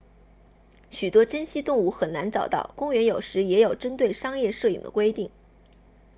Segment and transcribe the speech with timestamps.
[0.89, 5.29] 许多珍稀动物很难找到公园有时也有针对商业摄影的规定